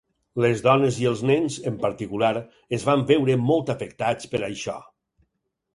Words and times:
Les 0.43 0.61
dones 0.67 0.95
i 1.03 1.05
els 1.09 1.21
nens, 1.31 1.57
en 1.73 1.77
particular, 1.85 2.33
es 2.79 2.89
van 2.89 3.07
veure 3.13 3.37
molt 3.53 3.73
afectats 3.77 4.35
per 4.35 4.45
això. 4.53 4.81